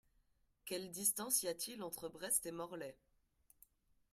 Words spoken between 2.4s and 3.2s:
et Morlaix?